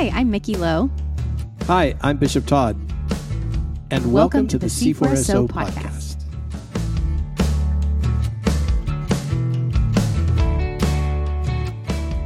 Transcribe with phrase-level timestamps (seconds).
[0.00, 0.90] Hi, I'm Mickey Lowe.
[1.64, 2.74] Hi, I'm Bishop Todd.
[3.90, 6.16] And welcome, Welcome to, to the the C4SO C4SO podcast.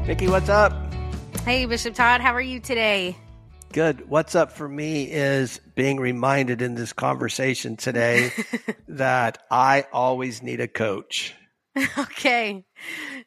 [0.07, 0.73] Mickey, what's up?
[1.45, 3.17] Hey, Bishop Todd, how are you today?
[3.73, 4.09] Good.
[4.09, 8.31] What's up for me is being reminded in this conversation today
[8.87, 11.35] that I always need a coach.
[11.99, 12.65] Okay.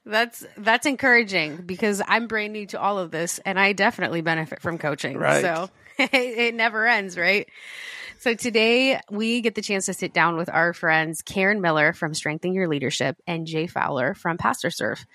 [0.05, 4.61] That's that's encouraging because I'm brand new to all of this and I definitely benefit
[4.61, 5.17] from coaching.
[5.17, 5.41] Right.
[5.41, 7.47] So it, it never ends, right?
[8.19, 12.13] So today we get the chance to sit down with our friends Karen Miller from
[12.13, 15.05] Strengthen Your Leadership and Jay Fowler from Pastor Serve.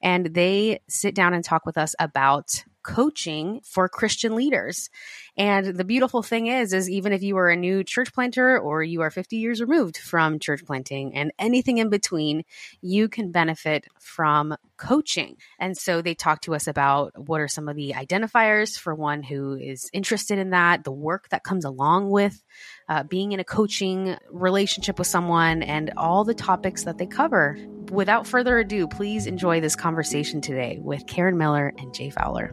[0.00, 4.90] And they sit down and talk with us about coaching for Christian leaders.
[5.36, 8.82] And the beautiful thing is, is even if you are a new church planter or
[8.82, 12.44] you are 50 years removed from church planting and anything in between,
[12.82, 15.36] you can benefit from coaching.
[15.58, 19.22] And so they talk to us about what are some of the identifiers for one
[19.22, 22.42] who is interested in that, the work that comes along with
[22.88, 27.56] uh, being in a coaching relationship with someone, and all the topics that they cover.
[27.90, 32.52] Without further ado, please enjoy this conversation today with Karen Miller and Jay Fowler.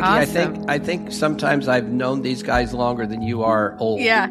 [0.00, 4.00] Mickey, I think I think sometimes I've known these guys longer than you are old.
[4.00, 4.26] Yeah.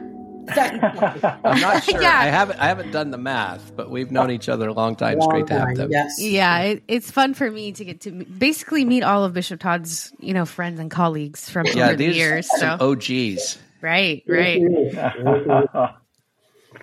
[0.49, 2.01] I'm not sure.
[2.01, 2.17] Yeah.
[2.19, 5.17] I haven't I haven't done the math, but we've known each other a long time.
[5.17, 5.91] It's great to have them.
[5.91, 6.19] Yes.
[6.19, 10.11] Yeah, it, it's fun for me to get to basically meet all of Bishop Todd's,
[10.19, 12.47] you know, friends and colleagues from Yeah, over the these years.
[12.53, 13.59] are So, some OGs.
[13.81, 14.61] right, right.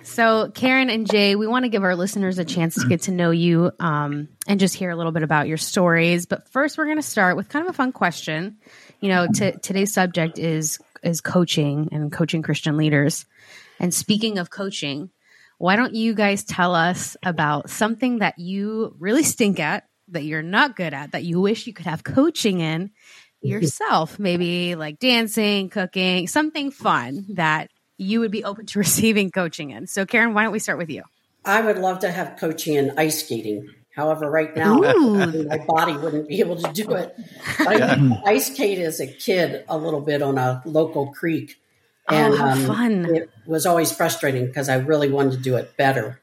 [0.07, 3.11] So, Karen and Jay, we want to give our listeners a chance to get to
[3.11, 6.25] know you um, and just hear a little bit about your stories.
[6.25, 8.57] But first, we're going to start with kind of a fun question.
[9.01, 13.25] You know, t- today's subject is is coaching and coaching Christian leaders.
[13.79, 15.11] And speaking of coaching,
[15.57, 20.41] why don't you guys tell us about something that you really stink at, that you're
[20.41, 22.91] not good at, that you wish you could have coaching in
[23.41, 24.17] yourself?
[24.17, 29.87] Maybe like dancing, cooking, something fun that you would be open to receiving coaching in.
[29.87, 31.03] So, Karen, why don't we start with you?
[31.45, 33.69] I would love to have coaching in ice skating.
[33.95, 35.45] However, right now, Ooh.
[35.47, 37.15] my body wouldn't be able to do it.
[37.59, 41.59] I ice skate as a kid a little bit on a local creek.
[42.09, 43.15] Oh, how um, fun.
[43.15, 46.21] It was always frustrating because I really wanted to do it better.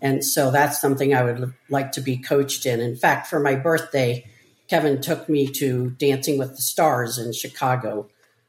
[0.00, 2.80] And so that's something I would like to be coached in.
[2.80, 4.24] In fact, for my birthday,
[4.68, 8.08] Kevin took me to Dancing with the Stars in Chicago.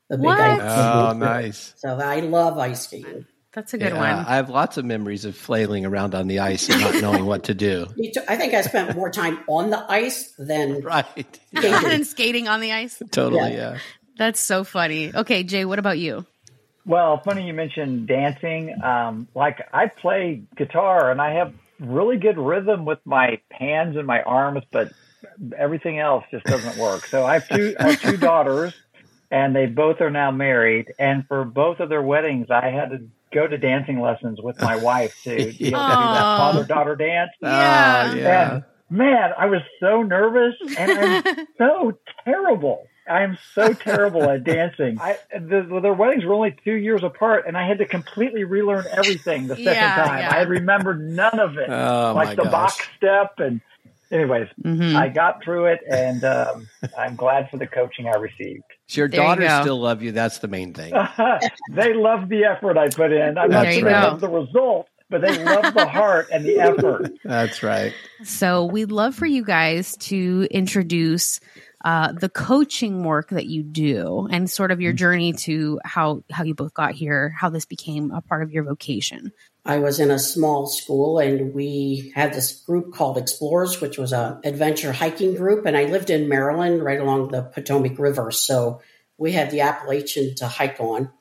[0.09, 0.39] The big What?
[0.39, 1.19] ice Oh, skating.
[1.19, 1.73] nice.
[1.77, 3.25] So I love ice skating.
[3.53, 4.25] That's a good Yeah, one.
[4.25, 7.45] I have lots of memories of flailing around on the ice and not knowing what
[7.45, 7.87] to do.
[8.29, 11.05] I think I spent more time on the ice than Right.
[11.55, 11.73] skating.
[11.91, 13.01] and skating on the ice.
[13.11, 13.71] Totally, Yeah.
[13.73, 13.77] yeah.
[14.17, 15.13] That's so funny.
[15.13, 16.25] Okay, Jay, what about you?
[16.85, 18.73] Well, funny you mentioned dancing.
[18.81, 24.07] Um, like I play guitar and I have really good rhythm with my hands and
[24.07, 24.91] my arms, but
[25.57, 27.05] everything else just doesn't work.
[27.07, 28.73] So I have two, I have two daughters
[29.31, 30.87] and they both are now married.
[30.99, 32.99] And for both of their weddings, I had to
[33.33, 37.31] go to dancing lessons with my wife to you know, do that father daughter dance.
[37.43, 38.53] Ah, yeah.
[38.53, 41.23] And man, I was so nervous and I'm
[41.57, 42.87] so terrible.
[43.09, 44.97] I'm so terrible at dancing.
[45.01, 48.85] I, the, their weddings were only two years apart, and I had to completely relearn
[48.91, 50.19] everything the second Yeah, time.
[50.19, 50.33] yeah.
[50.35, 52.51] I had remembered none of it, Oh, like the gosh.
[52.51, 53.31] box step.
[53.37, 53.61] And,
[54.11, 54.93] anyways, Mhm.
[54.93, 56.67] I got through it, and um,
[56.97, 58.63] I'm glad for the coaching I received.
[58.87, 59.61] So your There daughters go.
[59.61, 60.11] still love you.
[60.11, 60.93] That's the main thing.
[61.71, 63.37] they love the effort I put in.
[63.37, 64.03] I'm not That's sure they right.
[64.03, 67.11] love the result, but they love the heart and the effort.
[67.25, 67.93] That's right.
[68.23, 71.39] So, we'd love for you guys to introduce
[71.85, 76.43] uh, the coaching work that you do and sort of your journey to how how
[76.43, 79.31] you both got here, how this became a part of your vocation.
[79.67, 84.13] I was in a small school and we had this group called Explorers, which was
[84.13, 85.65] a adventure hiking group.
[85.65, 88.31] And I lived in Maryland right along the Potomac River.
[88.31, 88.79] So
[89.17, 91.11] we had the Appalachian to hike on.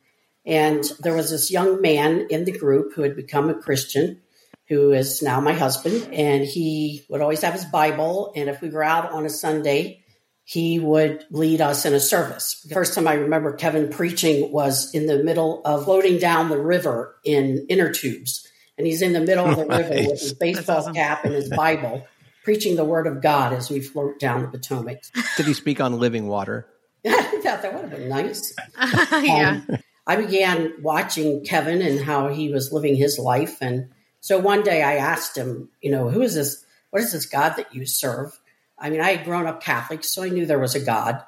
[0.45, 4.22] And there was this young man in the group who had become a Christian,
[4.69, 6.09] who is now my husband.
[6.13, 8.33] And he would always have his Bible.
[8.37, 10.04] And if we were out on a Sunday,
[10.48, 12.63] he would lead us in a service.
[12.63, 16.60] The first time I remember Kevin preaching was in the middle of floating down the
[16.60, 18.47] river in inner tubes.
[18.78, 20.95] And he's in the middle of the river with his baseball awesome.
[20.95, 22.07] cap and his Bible,
[22.45, 25.03] preaching the word of God as we float down the Potomac.
[25.37, 26.69] Did he speak on living water?
[27.04, 28.54] I thought that would have been nice.
[29.25, 29.63] yeah.
[29.69, 33.59] Um, I began watching Kevin and how he was living his life.
[33.60, 33.89] And
[34.21, 36.65] so one day I asked him, you know, who is this?
[36.91, 38.39] What is this God that you serve?
[38.78, 41.25] I mean, I had grown up Catholic, so I knew there was a God,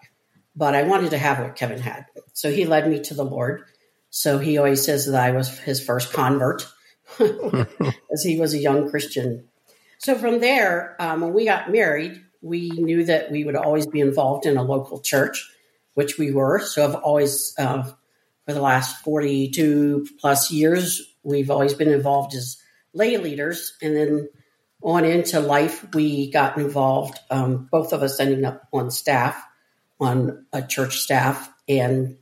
[0.55, 2.06] but I wanted to have what Kevin had.
[2.33, 3.65] So he led me to the Lord.
[4.11, 6.67] So he always says that I was his first convert.
[8.12, 9.49] as he was a young Christian.
[9.99, 14.01] So from there, um, when we got married, we knew that we would always be
[14.01, 15.51] involved in a local church,
[15.94, 16.61] which we were.
[16.61, 17.83] So I've always, uh,
[18.47, 22.59] for the last 42 plus years, we've always been involved as
[22.93, 23.77] lay leaders.
[23.83, 24.29] And then
[24.83, 29.43] on into life, we got involved, um, both of us ending up on staff,
[30.01, 31.53] on a church staff.
[31.69, 32.17] And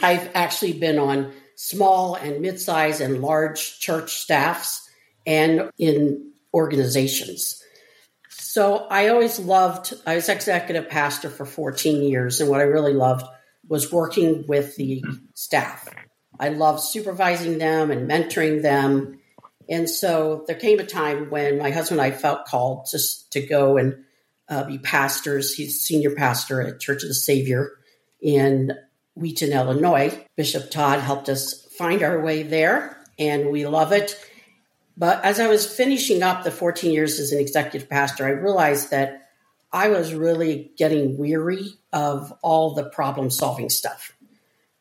[0.00, 4.88] I've actually been on small and mid-sized and large church staffs
[5.26, 7.62] and in organizations.
[8.28, 12.94] So I always loved, I was executive pastor for 14 years, and what I really
[12.94, 13.26] loved
[13.66, 15.04] was working with the
[15.34, 15.88] staff.
[16.40, 19.17] I loved supervising them and mentoring them.
[19.68, 23.40] And so there came a time when my husband and I felt called just to
[23.40, 24.04] go and
[24.48, 25.54] uh, be pastors.
[25.54, 27.72] He's senior pastor at Church of the Savior
[28.20, 28.72] in
[29.14, 30.24] Wheaton, Illinois.
[30.36, 34.18] Bishop Todd helped us find our way there, and we love it.
[34.96, 38.90] But as I was finishing up the 14 years as an executive pastor, I realized
[38.90, 39.28] that
[39.72, 44.12] I was really getting weary of all the problem solving stuff.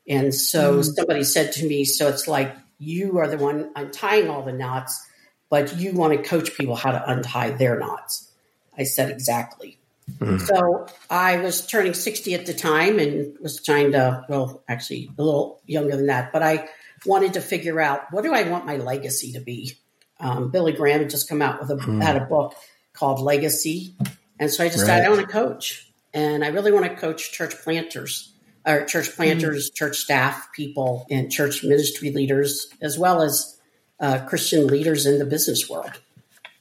[0.07, 0.95] And so mm.
[0.95, 5.06] somebody said to me, So it's like you are the one untying all the knots,
[5.50, 8.31] but you want to coach people how to untie their knots.
[8.77, 9.77] I said, Exactly.
[10.19, 10.39] Mm.
[10.41, 15.21] So I was turning 60 at the time and was trying to, well, actually a
[15.21, 16.69] little younger than that, but I
[17.06, 19.73] wanted to figure out what do I want my legacy to be?
[20.19, 22.01] Um, Billy Graham had just come out with a, mm.
[22.01, 22.56] had a book
[22.94, 23.95] called Legacy.
[24.39, 25.06] And so I decided right.
[25.06, 28.33] I want to coach and I really want to coach church planters
[28.67, 29.75] or church planters, mm.
[29.75, 33.57] church staff people and church ministry leaders, as well as
[33.99, 35.99] uh, Christian leaders in the business world.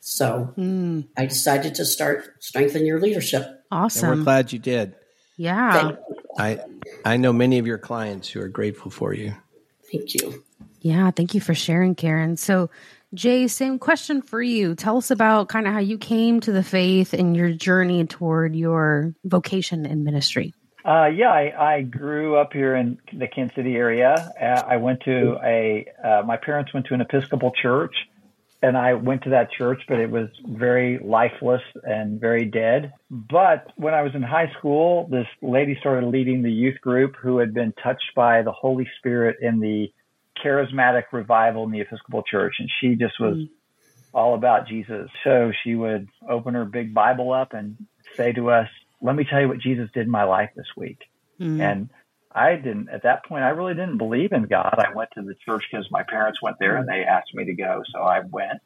[0.01, 1.07] So mm.
[1.17, 3.65] I decided to start strengthen your leadership.
[3.73, 4.11] Awesome.
[4.11, 4.95] And we're glad you did.
[5.37, 5.97] Yeah.
[6.39, 6.61] I
[7.05, 9.35] I know many of your clients who are grateful for you.
[9.91, 10.45] Thank you.
[10.81, 12.37] Yeah, thank you for sharing, Karen.
[12.37, 12.71] So
[13.15, 14.75] Jay, same question for you.
[14.77, 18.55] Tell us about kind of how you came to the faith and your journey toward
[18.55, 20.55] your vocation in ministry.
[20.87, 24.15] Uh, yeah, I, I, grew up here in the Kansas City area.
[24.41, 27.93] Uh, I went to a, uh, my parents went to an Episcopal church
[28.63, 32.93] and I went to that church, but it was very lifeless and very dead.
[33.11, 37.39] But when I was in high school, this lady started leading the youth group who
[37.39, 39.93] had been touched by the Holy Spirit in the
[40.43, 42.55] charismatic revival in the Episcopal Church.
[42.61, 43.49] And she just was mm.
[44.15, 45.11] all about Jesus.
[45.25, 47.77] So she would open her big Bible up and
[48.17, 48.69] say to us,
[49.03, 50.99] Let me tell you what Jesus did in my life this week.
[51.41, 51.61] Mm.
[51.61, 51.91] And
[52.33, 53.45] I didn't at that point.
[53.45, 54.77] I really didn't believe in God.
[54.79, 57.55] I went to the church because my parents went there and they asked me to
[57.55, 58.61] go, so I went.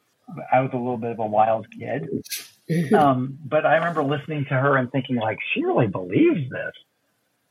[0.53, 4.53] I was a little bit of a wild kid, um, but I remember listening to
[4.53, 6.73] her and thinking, like, she really believes this.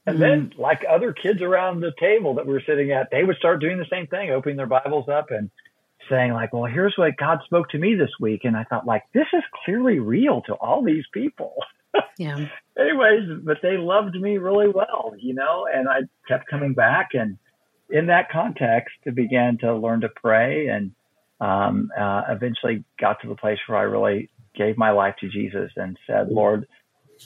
[0.06, 0.22] And mm-hmm.
[0.22, 3.60] then, like other kids around the table that we were sitting at, they would start
[3.60, 5.50] doing the same thing, opening their Bibles up and
[6.08, 8.42] saying, like, well, here's what God spoke to me this week.
[8.44, 11.54] And I thought, like, this is clearly real to all these people.
[12.18, 12.46] Yeah.
[12.78, 17.10] Anyways, but they loved me really well, you know, and I kept coming back.
[17.14, 17.36] And
[17.88, 20.92] in that context, I began to learn to pray and
[21.40, 25.70] um, uh, eventually got to the place where I really gave my life to Jesus
[25.76, 26.66] and said, Lord,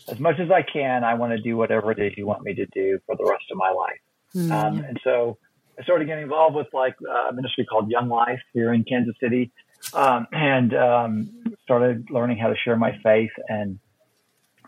[0.08, 2.54] as much as I can, I want to do whatever it is you want me
[2.54, 4.00] to do for the rest of my life.
[4.34, 4.52] Mm-hmm.
[4.52, 5.38] Um, and so
[5.78, 9.52] I started getting involved with like a ministry called Young Life here in Kansas City,
[9.92, 13.78] um, and um, started learning how to share my faith and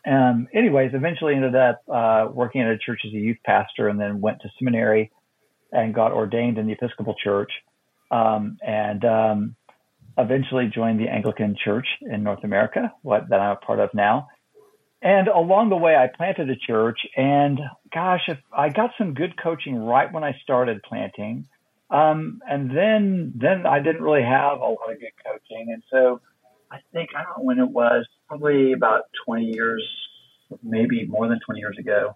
[0.07, 4.01] um, anyways, eventually ended up uh, working at a church as a youth pastor, and
[4.01, 5.11] then went to seminary
[5.73, 7.51] and got ordained in the Episcopal Church,
[8.11, 9.57] um, and um,
[10.17, 14.29] eventually joined the Anglican Church in North America, what that I'm a part of now.
[15.03, 17.61] And along the way, I planted a church, and
[17.93, 21.47] gosh, if I got some good coaching right when I started planting,
[21.91, 26.21] um, and then then I didn't really have a lot of good coaching, and so
[26.71, 29.83] I think I don't know when it was, probably about 20 years,
[30.63, 32.15] maybe more than 20 years ago.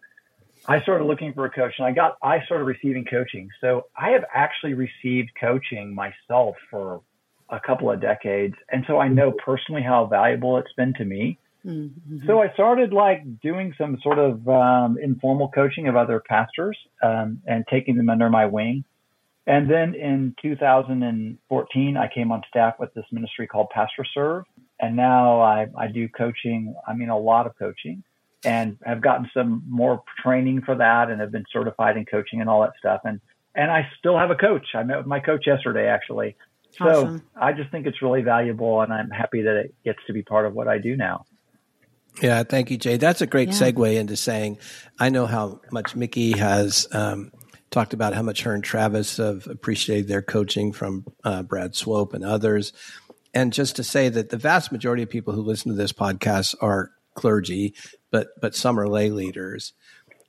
[0.66, 3.48] I started looking for a coach and I got, I started receiving coaching.
[3.60, 7.00] So I have actually received coaching myself for
[7.48, 8.54] a couple of decades.
[8.70, 11.38] And so I know personally how valuable it's been to me.
[11.64, 12.26] Mm-hmm.
[12.26, 17.42] So I started like doing some sort of um, informal coaching of other pastors um,
[17.46, 18.84] and taking them under my wing.
[19.50, 24.44] And then in 2014, I came on staff with this ministry called Pastor Serve.
[24.78, 28.04] And now I, I do coaching, I mean, a lot of coaching,
[28.44, 32.48] and have gotten some more training for that and have been certified in coaching and
[32.48, 33.00] all that stuff.
[33.02, 33.20] And,
[33.56, 34.68] and I still have a coach.
[34.72, 36.36] I met with my coach yesterday, actually.
[36.78, 37.22] So awesome.
[37.34, 40.46] I just think it's really valuable, and I'm happy that it gets to be part
[40.46, 41.24] of what I do now.
[42.22, 42.98] Yeah, thank you, Jay.
[42.98, 43.54] That's a great yeah.
[43.54, 44.58] segue into saying
[45.00, 47.32] I know how much Mickey has um,
[47.70, 52.14] talked about how much her and Travis have appreciated their coaching from uh, Brad Swope
[52.14, 52.72] and others.
[53.32, 56.54] And just to say that the vast majority of people who listen to this podcast
[56.60, 57.74] are clergy,
[58.10, 59.72] but but some are lay leaders.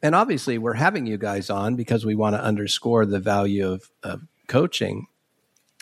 [0.03, 3.89] And obviously, we're having you guys on because we want to underscore the value of,
[4.01, 5.07] of coaching.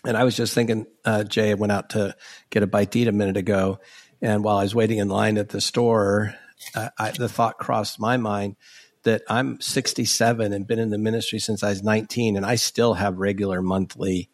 [0.05, 2.15] And I was just thinking, uh, Jay, I went out to
[2.49, 3.79] get a bite to eat a minute ago.
[4.21, 6.35] And while I was waiting in line at the store,
[6.75, 8.55] uh, I, the thought crossed my mind
[9.03, 12.93] that I'm 67 and been in the ministry since I was 19, and I still
[12.95, 14.29] have regular monthly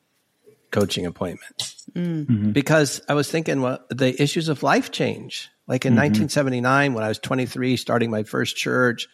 [0.72, 2.52] coaching appointments mm-hmm.
[2.52, 5.50] because I was thinking, well, the issues of life change.
[5.68, 6.02] Like in mm-hmm.
[6.02, 9.08] 1979, when I was 23, starting my first church,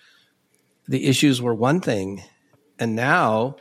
[0.88, 2.24] the issues were one thing.
[2.80, 3.58] And now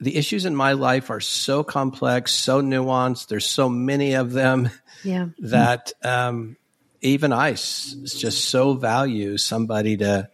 [0.00, 3.28] the issues in my life are so complex, so nuanced.
[3.28, 4.70] There's so many of them
[5.04, 5.28] yeah.
[5.38, 6.56] that um,
[7.00, 10.28] even I s- just so value somebody to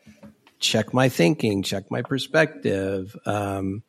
[0.62, 3.82] check my thinking, check my perspective, um,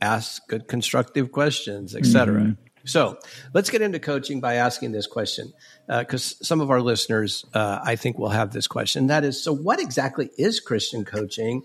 [0.00, 2.40] ask good constructive questions, etc.
[2.40, 2.52] Mm-hmm.
[2.84, 3.18] So
[3.52, 5.52] let's get into coaching by asking this question
[5.86, 9.08] because uh, some of our listeners, uh, I think, will have this question.
[9.08, 11.64] That is, so what exactly is Christian coaching?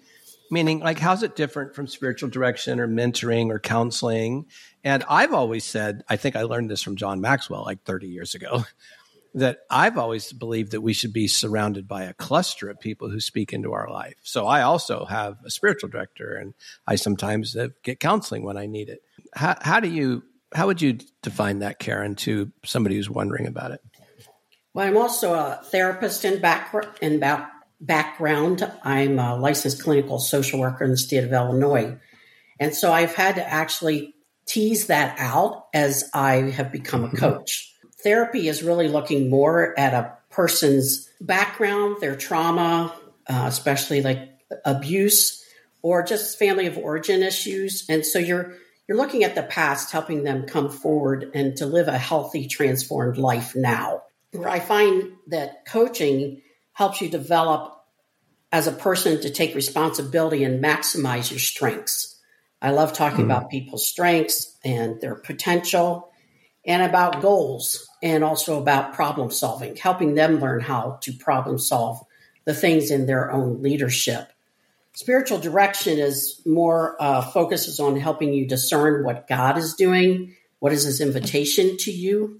[0.52, 4.46] Meaning, like, how's it different from spiritual direction or mentoring or counseling?
[4.84, 8.36] And I've always said, I think I learned this from John Maxwell like 30 years
[8.36, 8.66] ago,
[9.36, 13.20] that I've always believed that we should be surrounded by a cluster of people who
[13.20, 14.16] speak into our life.
[14.22, 16.54] So I also have a spiritual director and
[16.86, 19.02] I sometimes get counseling when I need it.
[19.34, 20.24] How, how do you,
[20.54, 23.82] how would you define that, Karen, to somebody who's wondering about it?
[24.74, 28.72] Well, I'm also a therapist in, back, in back, background.
[28.84, 31.98] I'm a licensed clinical social worker in the state of Illinois.
[32.60, 37.18] And so I've had to actually tease that out as I have become a mm-hmm.
[37.18, 37.73] coach.
[38.04, 42.94] Therapy is really looking more at a person's background, their trauma,
[43.28, 44.30] uh, especially like
[44.66, 45.44] abuse
[45.82, 47.86] or just family of origin issues.
[47.88, 48.56] And so you're
[48.88, 53.18] you're looking at the past, helping them come forward and to live a healthy, transformed
[53.18, 54.04] life now.
[54.32, 56.42] Where I find that coaching
[56.74, 57.82] helps you develop
[58.52, 62.20] as a person to take responsibility and maximize your strengths.
[62.62, 66.12] I love talking mm about people's strengths and their potential
[66.66, 72.06] and about goals and also about problem solving, helping them learn how to problem solve
[72.46, 74.32] the things in their own leadership.
[74.94, 80.72] Spiritual direction is more uh, focuses on helping you discern what God is doing, what
[80.72, 82.40] is His invitation to you,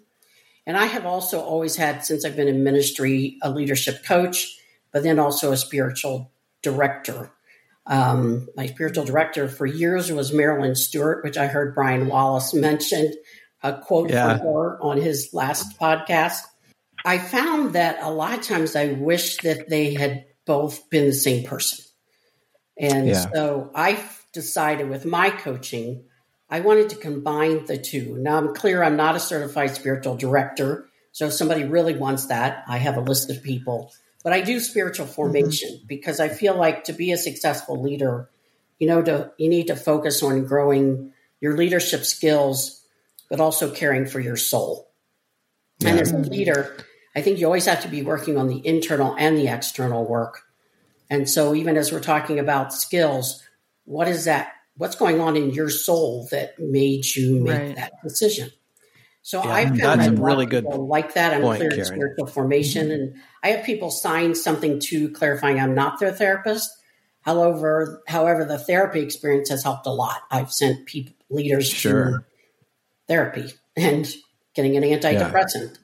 [0.66, 4.58] and I have also always had, since I've been in ministry, a leadership coach,
[4.92, 7.32] but then also a spiritual director.
[7.86, 13.14] Um, my spiritual director for years was Marilyn Stewart, which I heard Brian Wallace mention
[13.64, 14.38] a quote yeah.
[14.38, 16.42] from her on his last podcast.
[17.06, 21.14] I found that a lot of times I wish that they had both been the
[21.14, 21.86] same person.
[22.78, 23.26] And yeah.
[23.34, 24.04] so I
[24.34, 26.04] decided with my coaching
[26.54, 28.16] I wanted to combine the two.
[28.20, 30.88] Now I'm clear I'm not a certified spiritual director.
[31.12, 33.92] So if somebody really wants that, I have a list of people.
[34.24, 35.16] But I do spiritual mm-hmm.
[35.16, 35.88] formation mm-hmm.
[35.88, 38.30] because I feel like to be a successful leader,
[38.78, 42.83] you know, to you need to focus on growing your leadership skills,
[43.34, 44.92] but also caring for your soul.
[45.80, 45.90] Yeah.
[45.90, 46.78] And as a leader,
[47.16, 50.44] I think you always have to be working on the internal and the external work.
[51.10, 53.42] And so even as we're talking about skills,
[53.86, 57.76] what is that what's going on in your soul that made you make right.
[57.76, 58.52] that decision.
[59.24, 61.34] So yeah, I've found that really good like that.
[61.34, 61.86] I'm point, clear Karen.
[61.86, 63.02] spiritual formation, mm-hmm.
[63.02, 66.70] and I have people sign something to clarifying I'm not their therapist.
[67.22, 70.22] However, however, the therapy experience has helped a lot.
[70.30, 72.28] I've sent people leaders sure.
[73.08, 74.08] To therapy and
[74.56, 75.78] getting an antidepressant.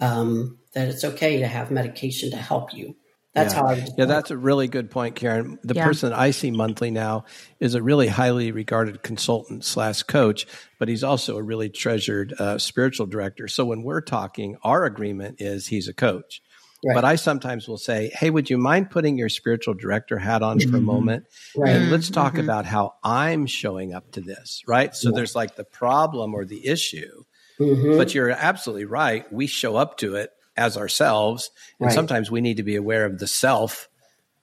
[0.00, 0.12] Yeah.
[0.12, 2.94] Um, that it's okay to have medication to help you.
[3.34, 3.60] That's yeah.
[3.60, 3.86] how I.
[3.96, 5.58] Yeah, that's a really good point, Karen.
[5.62, 5.84] The yeah.
[5.84, 7.24] person I see monthly now
[7.60, 10.46] is a really highly regarded consultant slash coach,
[10.78, 13.48] but he's also a really treasured uh, spiritual director.
[13.48, 16.42] So when we're talking, our agreement is he's a coach.
[16.84, 16.94] Right.
[16.94, 20.58] But I sometimes will say, "Hey, would you mind putting your spiritual director hat on
[20.58, 20.70] mm-hmm.
[20.70, 20.86] for a mm-hmm.
[20.86, 21.74] moment, right.
[21.74, 22.44] and let's talk mm-hmm.
[22.44, 24.94] about how I'm showing up to this." Right.
[24.94, 25.16] So yeah.
[25.16, 27.24] there's like the problem or the issue,
[27.58, 27.96] mm-hmm.
[27.96, 29.30] but you're absolutely right.
[29.32, 31.50] We show up to it as ourselves.
[31.78, 31.94] And right.
[31.94, 33.88] sometimes we need to be aware of the self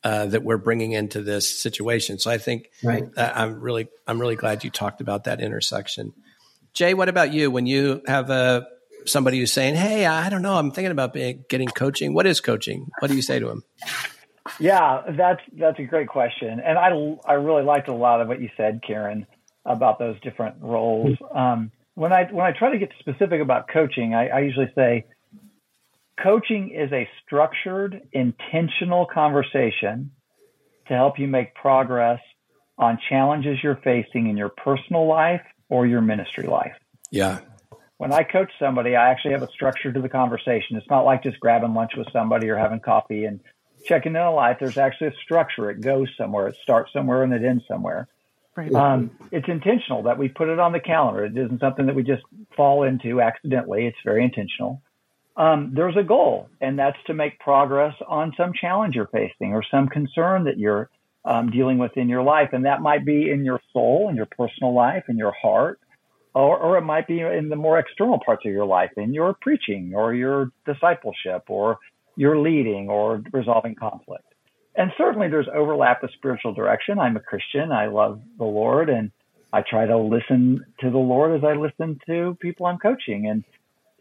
[0.03, 2.17] uh, that we're bringing into this situation.
[2.17, 3.03] So I think right.
[3.17, 6.13] I'm really, I'm really glad you talked about that intersection.
[6.73, 7.51] Jay, what about you?
[7.51, 8.61] When you have a uh,
[9.05, 12.13] somebody who's saying, "Hey, I don't know, I'm thinking about being, getting coaching.
[12.13, 12.89] What is coaching?
[12.99, 13.63] What do you say to them?"
[14.59, 16.89] Yeah, that's that's a great question, and I
[17.25, 19.25] I really liked a lot of what you said, Karen,
[19.65, 21.17] about those different roles.
[21.33, 25.05] Um, when I when I try to get specific about coaching, I, I usually say
[26.21, 30.11] Coaching is a structured, intentional conversation
[30.87, 32.19] to help you make progress
[32.77, 36.75] on challenges you're facing in your personal life or your ministry life.
[37.11, 37.39] Yeah.
[37.97, 40.75] When I coach somebody, I actually have a structure to the conversation.
[40.75, 43.39] It's not like just grabbing lunch with somebody or having coffee and
[43.85, 44.57] checking in on life.
[44.59, 45.69] There's actually a structure.
[45.69, 46.47] It goes somewhere.
[46.47, 48.07] It starts somewhere and it ends somewhere.
[48.55, 48.73] Right.
[48.73, 51.25] Um, it's intentional that we put it on the calendar.
[51.25, 52.23] It isn't something that we just
[52.55, 53.85] fall into accidentally.
[53.85, 54.81] It's very intentional.
[55.37, 59.63] Um, there's a goal, and that's to make progress on some challenge you're facing or
[59.69, 60.89] some concern that you're
[61.25, 62.49] um, dealing with in your life.
[62.53, 65.81] And that might be in your soul, in your personal life, in your heart,
[66.35, 69.35] or, or it might be in the more external parts of your life, in your
[69.41, 71.79] preaching or your discipleship or
[72.15, 74.25] your leading or resolving conflict
[74.75, 76.99] and certainly there's overlap with spiritual direction.
[76.99, 77.71] I'm a Christian.
[77.71, 79.11] I love the Lord and
[79.53, 83.27] I try to listen to the Lord as I listen to people I'm coaching.
[83.27, 83.43] And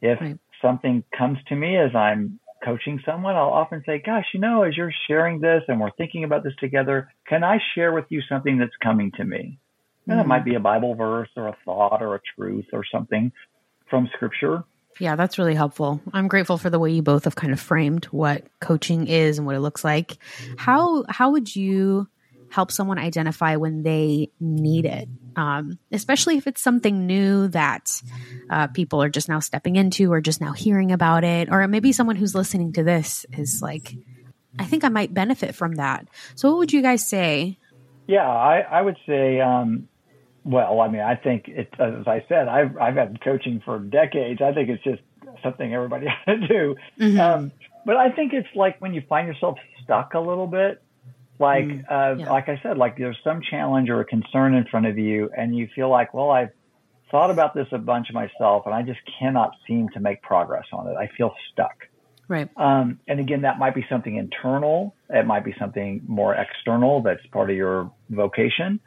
[0.03, 0.38] if right.
[0.61, 4.76] something comes to me as I'm coaching someone, I'll often say, gosh, you know, as
[4.76, 8.59] you're sharing this and we're thinking about this together, can I share with you something
[8.59, 9.59] that's coming to me?
[10.06, 10.50] And it might mm-hmm.
[10.50, 13.32] be a Bible verse or a thought or a truth or something
[13.88, 14.64] from scripture.
[15.00, 16.00] Yeah, that's really helpful.
[16.12, 19.46] I'm grateful for the way you both have kind of framed what coaching is and
[19.46, 20.18] what it looks like.
[20.56, 22.08] How how would you
[22.50, 28.00] help someone identify when they need it, um, especially if it's something new that
[28.49, 31.90] uh, people are just now stepping into or just now hearing about it, or maybe
[31.90, 33.96] someone who's listening to this is like,
[34.56, 36.06] I think I might benefit from that.
[36.37, 37.58] So, what would you guys say?
[38.06, 39.88] Yeah, I, I would say um,
[40.45, 44.43] well, I mean, I think it, as I said, I've, I've had coaching for decades.
[44.43, 45.03] I think it's just
[45.43, 46.77] something everybody ought to do.
[47.01, 47.21] Mm-hmm.
[47.21, 47.53] Um,
[47.87, 50.83] but I think it's like when you find yourself stuck a little bit,
[51.39, 52.31] like, mm, uh, yeah.
[52.31, 55.57] like I said, like there's some challenge or a concern in front of you and
[55.57, 56.51] you feel like, well, I've
[57.11, 60.89] thought about this a bunch myself and I just cannot seem to make progress on
[60.89, 60.97] it.
[60.97, 61.75] I feel stuck.
[62.29, 62.49] Right.
[62.57, 64.95] Um, and again, that might be something internal.
[65.11, 68.81] It might be something more external that's part of your vocation.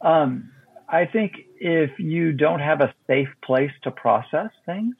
[0.00, 0.50] Um,
[0.90, 4.96] I think if you don't have a safe place to process things,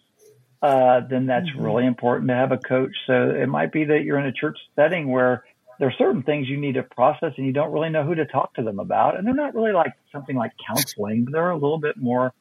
[0.63, 1.65] uh, then that's mm-hmm.
[1.65, 2.95] really important to have a coach.
[3.07, 5.45] So it might be that you're in a church setting where
[5.79, 8.27] there are certain things you need to process and you don't really know who to
[8.27, 9.17] talk to them about.
[9.17, 12.35] And they're not really like something like counseling, but they're a little bit more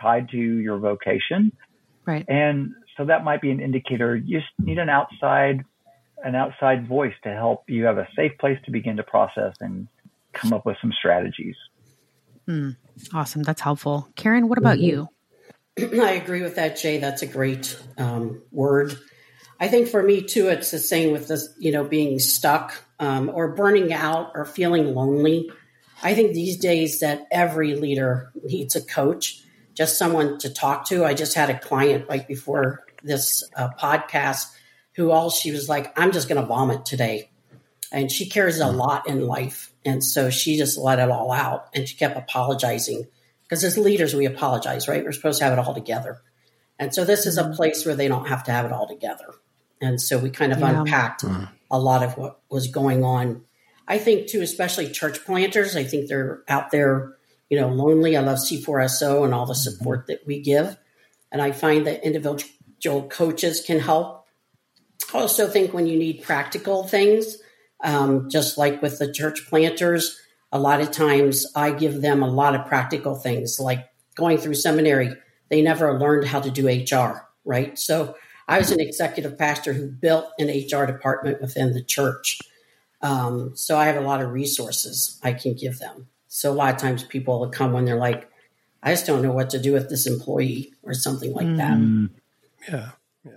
[0.00, 1.52] tied to your vocation.
[2.04, 2.24] Right.
[2.28, 4.16] And so that might be an indicator.
[4.16, 5.64] You just need an outside,
[6.24, 9.86] an outside voice to help you have a safe place to begin to process and
[10.32, 11.56] come up with some strategies.
[12.50, 12.76] Mm,
[13.14, 13.44] awesome.
[13.44, 14.08] That's helpful.
[14.16, 15.08] Karen, what about you?
[15.78, 16.98] I agree with that, Jay.
[16.98, 18.98] That's a great um, word.
[19.60, 23.30] I think for me too, it's the same with this, you know, being stuck um,
[23.32, 25.48] or burning out or feeling lonely.
[26.02, 31.04] I think these days that every leader needs a coach, just someone to talk to.
[31.04, 34.46] I just had a client right before this uh, podcast
[34.96, 37.30] who all she was like, I'm just going to vomit today.
[37.92, 38.76] And she carries a hmm.
[38.76, 39.72] lot in life.
[39.84, 43.06] And so she just let it all out and she kept apologizing
[43.42, 45.04] because as leaders, we apologize, right?
[45.04, 46.20] We're supposed to have it all together.
[46.78, 47.52] And so this is a hmm.
[47.52, 49.34] place where they don't have to have it all together.
[49.80, 50.80] And so we kind of yeah.
[50.80, 51.48] unpacked mm.
[51.70, 53.44] a lot of what was going on.
[53.88, 57.16] I think too, especially church planters, I think they're out there,
[57.48, 58.14] you know, lonely.
[58.16, 59.58] I love C4SO and all the hmm.
[59.58, 60.76] support that we give.
[61.32, 64.26] And I find that individual coaches can help.
[65.14, 67.38] I also think when you need practical things,
[67.82, 70.20] um, just like with the church planters,
[70.52, 74.54] a lot of times I give them a lot of practical things like going through
[74.54, 75.14] seminary.
[75.48, 77.78] They never learned how to do HR, right?
[77.78, 78.16] So
[78.48, 82.40] I was an executive pastor who built an HR department within the church.
[83.02, 86.08] Um, so I have a lot of resources I can give them.
[86.28, 88.30] So a lot of times people will come when they're like,
[88.82, 91.78] I just don't know what to do with this employee or something like that.
[91.78, 92.10] Mm.
[92.68, 92.90] Yeah.
[93.24, 93.32] Yeah.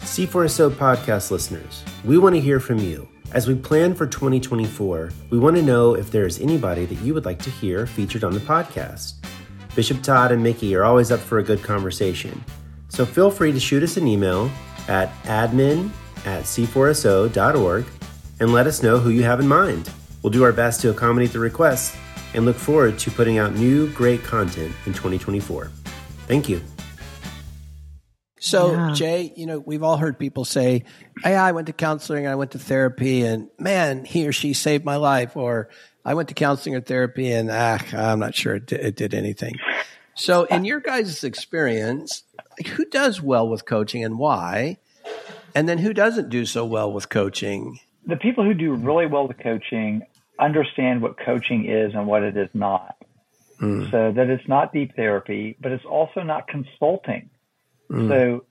[0.00, 3.08] C4SO podcast listeners, we want to hear from you.
[3.32, 7.12] As we plan for 2024, we want to know if there is anybody that you
[7.12, 9.14] would like to hear featured on the podcast.
[9.74, 12.42] Bishop Todd and Mickey are always up for a good conversation,
[12.88, 14.50] so feel free to shoot us an email
[14.88, 15.90] at admin
[16.24, 17.84] at c4so.org
[18.40, 19.90] and let us know who you have in mind.
[20.22, 21.94] We'll do our best to accommodate the requests
[22.32, 25.70] and look forward to putting out new great content in 2024.
[26.26, 26.62] Thank you.
[28.40, 28.92] So, yeah.
[28.94, 30.84] Jay, you know, we've all heard people say,
[31.22, 34.84] hey, I went to counseling, I went to therapy, and man, he or she saved
[34.84, 35.36] my life.
[35.36, 35.68] Or
[36.04, 39.14] I went to counseling or therapy, and ah, I'm not sure it did, it did
[39.14, 39.56] anything.
[40.14, 42.24] So, in your guys' experience,
[42.74, 44.78] who does well with coaching and why?
[45.54, 47.80] And then who doesn't do so well with coaching?
[48.06, 50.02] The people who do really well with coaching
[50.38, 52.96] understand what coaching is and what it is not.
[53.60, 53.90] Mm.
[53.90, 57.28] So that it's not deep therapy, but it's also not consulting.
[57.90, 58.08] Mm.
[58.08, 58.44] So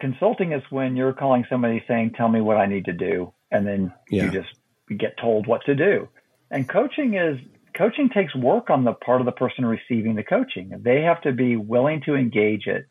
[0.00, 3.32] consulting is when you're calling somebody saying, tell me what I need to do.
[3.50, 4.24] And then yeah.
[4.24, 4.54] you just
[4.96, 6.08] get told what to do.
[6.50, 7.38] And coaching is
[7.76, 10.72] coaching takes work on the part of the person receiving the coaching.
[10.82, 12.86] They have to be willing to engage it.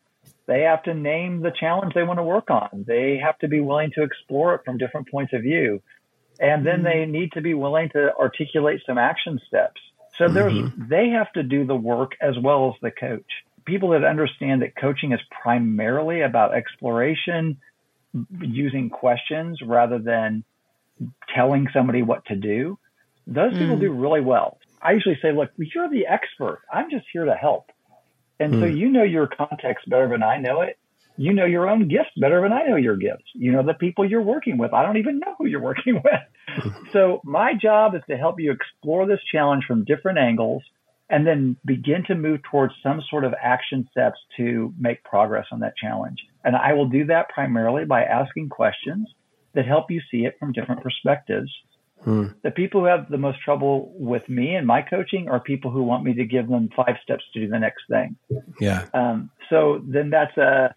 [0.46, 2.84] They have to name the challenge they want to work on.
[2.86, 5.80] They have to be willing to explore it from different points of view.
[6.40, 6.84] And then mm-hmm.
[6.84, 9.80] they need to be willing to articulate some action steps.
[10.16, 10.88] So there's, mm-hmm.
[10.88, 13.30] they have to do the work as well as the coach.
[13.64, 17.58] People that understand that coaching is primarily about exploration,
[18.40, 20.44] using questions rather than
[21.34, 22.78] telling somebody what to do,
[23.26, 23.58] those mm.
[23.58, 24.58] people do really well.
[24.80, 26.62] I usually say, look, you're the expert.
[26.72, 27.70] I'm just here to help.
[28.40, 28.60] And mm.
[28.60, 30.78] so you know your context better than I know it.
[31.16, 33.24] You know your own gifts better than I know your gifts.
[33.34, 34.72] You know the people you're working with.
[34.72, 36.72] I don't even know who you're working with.
[36.92, 40.62] so my job is to help you explore this challenge from different angles
[41.12, 45.60] and then begin to move towards some sort of action steps to make progress on
[45.60, 46.18] that challenge.
[46.42, 49.08] And I will do that primarily by asking questions
[49.54, 51.52] that help you see it from different perspectives.
[52.02, 52.28] Hmm.
[52.42, 55.82] The people who have the most trouble with me and my coaching are people who
[55.82, 58.16] want me to give them five steps to do the next thing.
[58.58, 58.86] Yeah.
[58.94, 60.74] Um, so then that's a,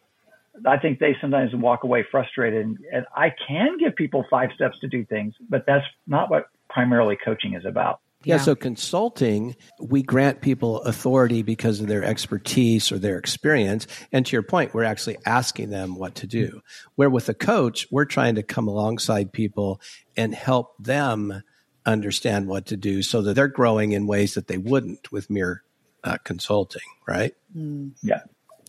[0.65, 4.77] I think they sometimes walk away frustrated and, and I can give people five steps
[4.81, 8.01] to do things, but that's not what primarily coaching is about.
[8.25, 8.35] Yeah.
[8.35, 8.41] yeah.
[8.41, 13.87] So consulting, we grant people authority because of their expertise or their experience.
[14.11, 16.61] And to your point, we're actually asking them what to do.
[16.95, 19.79] Where with a coach, we're trying to come alongside people
[20.17, 21.43] and help them
[21.85, 25.63] understand what to do so that they're growing in ways that they wouldn't with mere
[26.03, 27.33] uh, consulting, right?
[27.55, 27.91] Mm.
[28.01, 28.21] Yeah.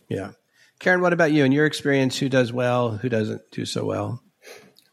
[0.07, 0.31] Yeah.
[0.79, 1.43] Karen, what about you?
[1.43, 4.21] In your experience, who does well, who doesn't do so well?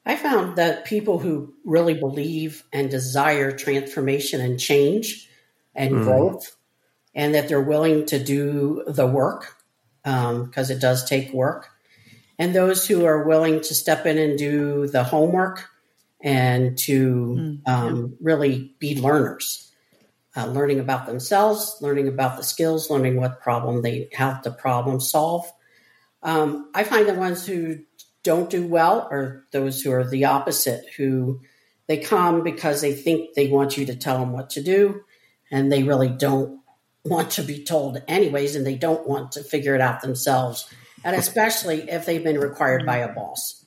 [0.06, 5.28] I found that people who really believe and desire transformation and change
[5.74, 6.04] and mm.
[6.04, 6.54] growth,
[7.14, 9.56] and that they're willing to do the work,
[10.02, 11.68] because um, it does take work,
[12.38, 15.68] and those who are willing to step in and do the homework
[16.20, 17.68] and to mm.
[17.68, 19.72] um, really be learners,
[20.36, 25.00] uh, learning about themselves, learning about the skills, learning what problem they how to problem
[25.00, 25.50] solve.
[26.22, 27.80] Um, I find the ones who
[28.24, 31.40] don't do well are those who are the opposite, who
[31.86, 35.02] they come because they think they want you to tell them what to do,
[35.50, 36.60] and they really don't
[37.04, 40.68] want to be told anyways, and they don't want to figure it out themselves.
[41.04, 43.64] And especially if they've been required by a boss,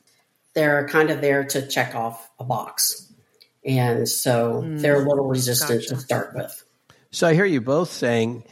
[0.55, 3.13] they're kind of there to check off a box.
[3.63, 5.95] And so mm, they're a little resistant gotcha.
[5.95, 6.63] to start with.
[7.11, 8.43] So I hear you both saying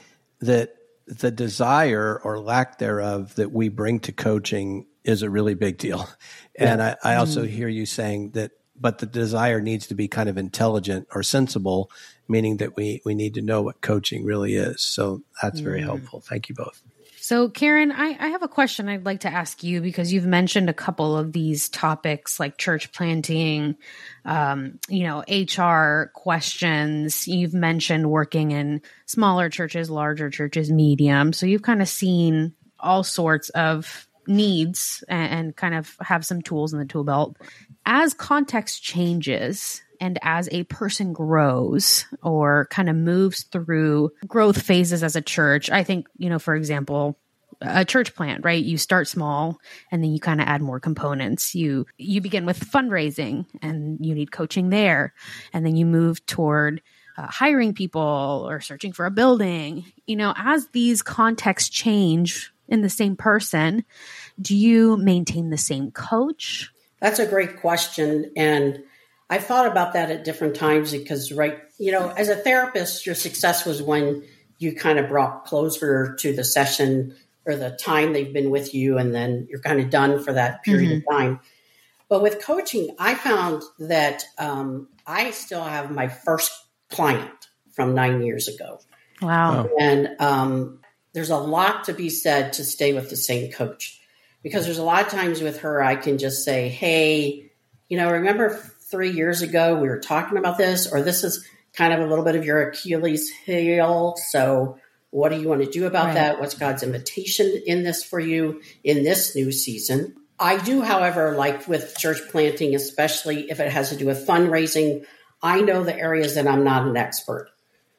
[0.41, 0.75] that
[1.07, 6.07] the desire or lack thereof that we bring to coaching is a really big deal.
[6.57, 7.49] And I, I, also mm.
[7.49, 11.91] hear you saying that, but the desire needs to be kind of intelligent or sensible,
[12.29, 14.79] meaning that we, we need to know what coaching really is.
[14.79, 15.83] So that's very mm.
[15.83, 16.21] helpful.
[16.21, 16.81] Thank you both.
[17.25, 20.69] So, Karen, I, I, have a question I'd like to ask you because you've mentioned
[20.69, 23.77] a couple of these topics like church planting,
[24.25, 27.27] um, you know, HR questions.
[27.27, 31.33] You've mentioned working in smaller churches, larger churches, medium.
[31.33, 36.41] So, you've kind of seen all sorts of needs and, and kind of have some
[36.41, 37.37] tools in the tool belt.
[37.85, 45.03] As context changes, and as a person grows or kind of moves through growth phases
[45.03, 47.17] as a church, I think, you know, for example,
[47.61, 48.63] a church plant, right?
[48.63, 49.59] You start small
[49.91, 51.55] and then you kind of add more components.
[51.55, 55.13] You you begin with fundraising and you need coaching there.
[55.53, 56.81] And then you move toward
[57.17, 59.85] uh, hiring people or searching for a building.
[60.05, 63.85] You know, as these contexts change in the same person,
[64.41, 66.71] do you maintain the same coach?
[66.99, 68.31] That's a great question.
[68.35, 68.83] And
[69.29, 73.15] I've thought about that at different times because, right, you know, as a therapist, your
[73.15, 74.23] success was when
[74.57, 78.97] you kind of brought closer to the session or the time they've been with you,
[78.97, 81.09] and then you're kind of done for that period mm-hmm.
[81.09, 81.39] of time.
[82.09, 86.51] But with coaching, I found that um, I still have my first
[86.89, 88.79] client from nine years ago.
[89.21, 89.69] Wow.
[89.79, 90.79] And um,
[91.15, 94.01] there's a lot to be said to stay with the same coach
[94.43, 97.51] because there's a lot of times with her, I can just say, hey,
[97.87, 101.93] you know, remember three years ago we were talking about this, or this is kind
[101.93, 104.15] of a little bit of your Achilles heel.
[104.27, 104.77] So,
[105.09, 106.15] what do you want to do about right.
[106.15, 106.41] that?
[106.41, 110.17] What's God's invitation in this for you in this new season?
[110.37, 115.05] I do, however, like with church planting, especially if it has to do with fundraising,
[115.41, 117.51] I know the areas that I'm not an expert.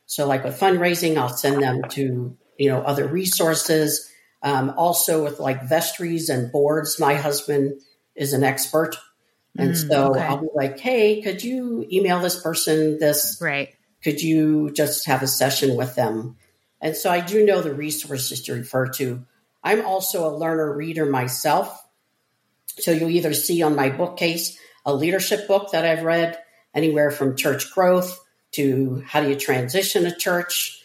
[0.05, 4.11] So, like with fundraising, I'll send them to you know, other resources.
[4.43, 7.81] Um, also with like vestries and boards, my husband
[8.15, 8.97] is an expert.
[9.59, 10.21] And mm, so okay.
[10.21, 13.39] I'll be like, hey, could you email this person this?
[13.41, 13.75] Right.
[14.05, 16.37] Could you just have a session with them?
[16.81, 19.25] And so I do know the resources to refer to.
[19.65, 21.83] I'm also a learner reader myself.
[22.79, 26.39] So you'll either see on my bookcase a leadership book that I've read,
[26.73, 28.21] anywhere from church growth
[28.53, 30.81] to how do you transition a church.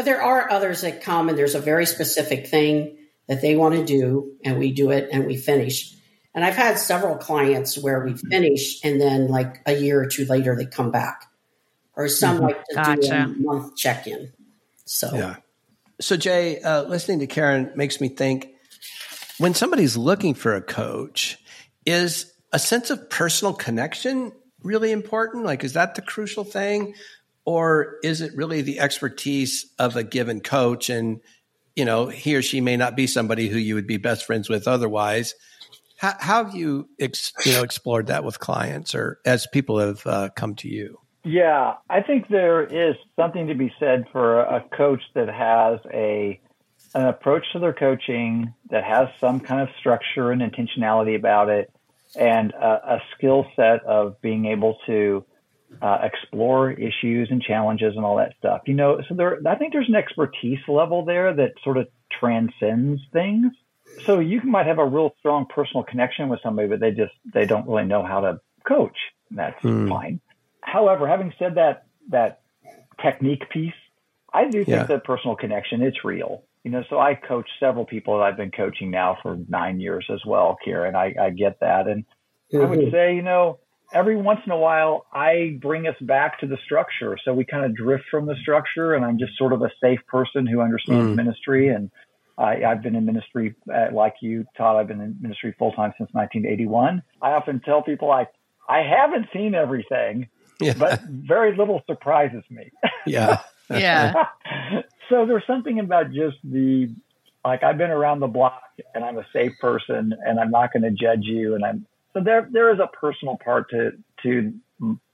[0.00, 2.96] But there are others that come and there's a very specific thing
[3.28, 5.94] that they want to do, and we do it and we finish.
[6.34, 10.24] And I've had several clients where we finish and then like a year or two
[10.24, 11.26] later they come back.
[11.94, 12.44] Or some mm-hmm.
[12.44, 13.00] like to gotcha.
[13.02, 14.32] do a month check in.
[14.86, 15.36] So yeah.
[16.00, 18.54] So Jay, uh, listening to Karen makes me think
[19.36, 21.36] when somebody's looking for a coach,
[21.84, 24.32] is a sense of personal connection
[24.62, 25.44] really important?
[25.44, 26.94] Like, is that the crucial thing?
[27.44, 30.90] Or is it really the expertise of a given coach?
[30.90, 31.20] And,
[31.74, 34.48] you know, he or she may not be somebody who you would be best friends
[34.48, 35.34] with otherwise.
[35.96, 40.06] How, how have you, ex, you know, explored that with clients or as people have
[40.06, 40.98] uh, come to you?
[41.24, 46.40] Yeah, I think there is something to be said for a coach that has a
[46.94, 51.70] an approach to their coaching that has some kind of structure and intentionality about it
[52.18, 55.24] and a, a skill set of being able to
[55.80, 58.62] uh, explore issues and challenges and all that stuff.
[58.66, 63.00] You know, so there, I think there's an expertise level there that sort of transcends
[63.12, 63.52] things.
[64.04, 67.46] So you might have a real strong personal connection with somebody, but they just they
[67.46, 68.96] don't really know how to coach.
[69.30, 69.88] That's mm.
[69.88, 70.20] fine.
[70.60, 72.42] However, having said that, that
[73.02, 73.72] technique piece,
[74.32, 74.84] I do think yeah.
[74.84, 78.50] that personal connection it's real you know, so I coach several people that I've been
[78.50, 80.94] coaching now for nine years as well, Karen.
[80.94, 81.88] I, I get that.
[81.88, 82.04] And
[82.52, 82.60] mm-hmm.
[82.60, 82.90] I would mm-hmm.
[82.90, 83.60] say, you know,
[83.92, 87.16] every once in a while I bring us back to the structure.
[87.24, 90.00] So we kind of drift from the structure and I'm just sort of a safe
[90.06, 91.16] person who understands mm.
[91.16, 91.68] ministry.
[91.68, 91.90] And
[92.38, 94.76] I, I've been in ministry uh, like you, Todd.
[94.76, 97.02] I've been in ministry full time since 1981.
[97.20, 98.26] I often tell people I,
[98.68, 100.28] I haven't seen everything,
[100.60, 100.74] yeah.
[100.78, 102.70] but very little surprises me.
[103.06, 103.38] Yeah.
[103.70, 104.12] yeah.
[105.08, 106.94] so there's something about just the
[107.44, 108.62] like I've been around the block
[108.94, 112.20] and I'm a safe person and I'm not going to judge you and I'm so
[112.22, 113.92] there there is a personal part to
[114.22, 114.52] to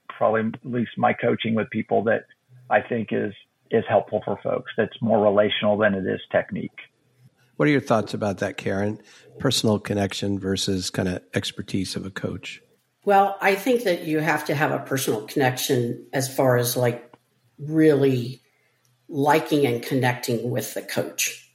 [0.08, 2.24] probably at least my coaching with people that
[2.70, 3.32] I think is
[3.70, 4.72] is helpful for folks.
[4.76, 6.78] That's more relational than it is technique.
[7.56, 9.00] What are your thoughts about that, Karen?
[9.38, 12.62] Personal connection versus kind of expertise of a coach.
[13.04, 17.12] Well, I think that you have to have a personal connection as far as like
[17.58, 18.42] really
[19.08, 21.50] liking and connecting with the coach.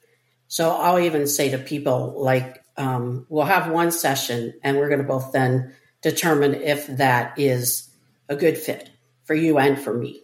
[0.47, 5.01] So I'll even say to people like, um, we'll have one session and we're going
[5.01, 7.89] to both then determine if that is
[8.29, 8.89] a good fit
[9.23, 10.23] for you and for me.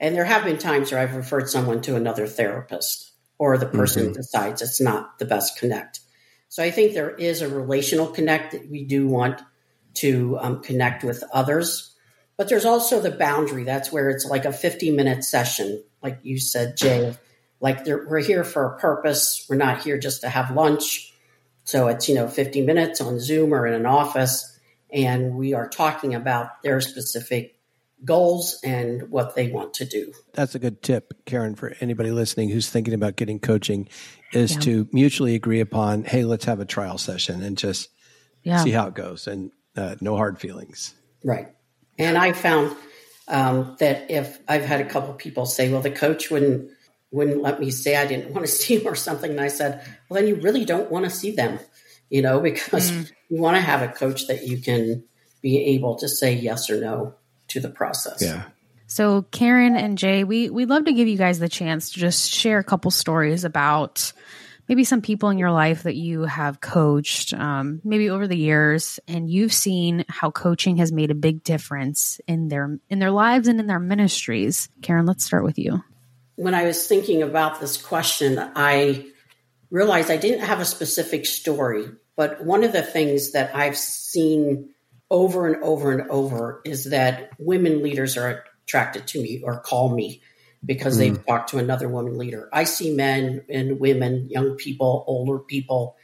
[0.00, 4.04] And there have been times where I've referred someone to another therapist or the person
[4.04, 4.12] mm-hmm.
[4.12, 6.00] decides it's not the best connect.
[6.48, 9.42] So I think there is a relational connect that we do want
[9.94, 11.94] to um, connect with others.
[12.36, 13.64] But there's also the boundary.
[13.64, 17.16] That's where it's like a 50 minute session like you said, Jay,
[17.60, 19.46] like we're here for a purpose.
[19.48, 21.07] We're not here just to have lunch.
[21.68, 24.58] So it's, you know, 50 minutes on Zoom or in an office,
[24.90, 27.58] and we are talking about their specific
[28.02, 30.14] goals and what they want to do.
[30.32, 33.86] That's a good tip, Karen, for anybody listening who's thinking about getting coaching
[34.32, 34.60] is yeah.
[34.60, 37.90] to mutually agree upon, hey, let's have a trial session and just
[38.44, 38.64] yeah.
[38.64, 40.94] see how it goes and uh, no hard feelings.
[41.22, 41.48] Right.
[41.98, 42.74] And I found
[43.28, 46.70] um, that if I've had a couple people say, well, the coach wouldn't
[47.10, 49.84] wouldn't let me say I didn't want to see him or something, and I said,
[50.08, 51.58] well, then you really don't want to see them,
[52.10, 53.10] you know, because mm.
[53.28, 55.04] you want to have a coach that you can
[55.40, 57.14] be able to say yes or no
[57.48, 58.22] to the process.
[58.22, 58.44] Yeah.
[58.86, 62.30] So Karen and Jay, we we'd love to give you guys the chance to just
[62.30, 64.12] share a couple stories about
[64.66, 68.98] maybe some people in your life that you have coached, um, maybe over the years,
[69.06, 73.46] and you've seen how coaching has made a big difference in their in their lives
[73.46, 74.70] and in their ministries.
[74.80, 75.82] Karen, let's start with you.
[76.38, 79.06] When I was thinking about this question, I
[79.70, 84.70] realized I didn't have a specific story, but one of the things that I've seen
[85.10, 89.92] over and over and over is that women leaders are attracted to me or call
[89.92, 90.22] me
[90.64, 90.98] because mm.
[90.98, 92.48] they've talked to another woman leader.
[92.52, 95.96] I see men and women, young people, older people,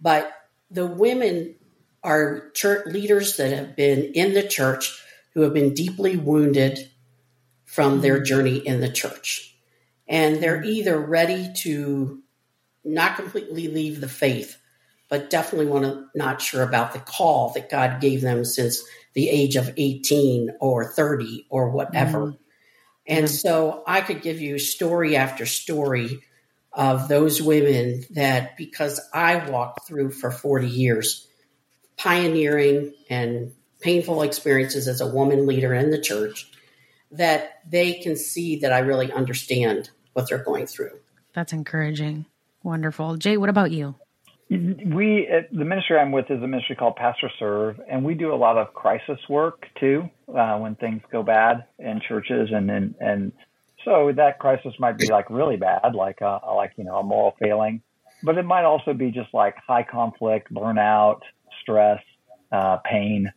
[0.00, 0.32] but
[0.68, 1.54] the women
[2.02, 5.00] are church leaders that have been in the church
[5.34, 6.90] who have been deeply wounded
[7.66, 8.24] from their mm.
[8.24, 9.55] journey in the church.
[10.08, 10.66] And they're mm.
[10.66, 12.22] either ready to
[12.84, 14.56] not completely leave the faith,
[15.08, 18.82] but definitely want to not sure about the call that God gave them since
[19.14, 22.18] the age of 18 or 30 or whatever.
[22.18, 22.38] Mm.
[23.08, 26.20] And so I could give you story after story
[26.72, 31.26] of those women that, because I walked through for 40 years,
[31.96, 36.50] pioneering and painful experiences as a woman leader in the church,
[37.12, 40.98] that they can see that I really understand what they're going through.
[41.34, 42.24] That's encouraging.
[42.62, 43.16] Wonderful.
[43.16, 43.94] Jay, what about you?
[44.48, 48.36] We the ministry I'm with is a ministry called Pastor Serve, and we do a
[48.36, 53.32] lot of crisis work too uh, when things go bad in churches, and and and
[53.84, 57.34] so that crisis might be like really bad, like uh, like you know a moral
[57.40, 57.82] failing,
[58.22, 61.20] but it might also be just like high conflict, burnout,
[61.60, 62.00] stress,
[62.52, 63.32] uh, pain.